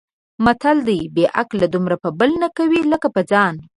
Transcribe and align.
متل 0.45 0.77
دی: 0.87 0.99
بې 1.15 1.25
عقل 1.39 1.59
دومره 1.73 1.95
په 2.03 2.09
بل 2.19 2.31
نه 2.43 2.49
کوي 2.57 2.81
لکه 2.91 3.07
په 3.15 3.21
ځان. 3.31 3.55